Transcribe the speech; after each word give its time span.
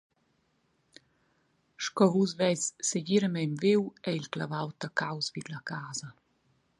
Sco 1.87 2.07
vus 2.15 2.33
veis 2.39 2.63
segiramein 2.91 3.53
viu, 3.65 3.81
ei 4.09 4.15
il 4.21 4.27
clavau 4.33 4.67
taccaus 4.81 5.27
vid 5.35 5.47
la 5.53 5.61
casa. 5.71 6.09